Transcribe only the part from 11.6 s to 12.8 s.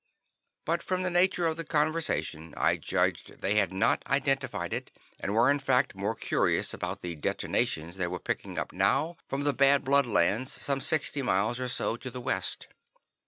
so to the west.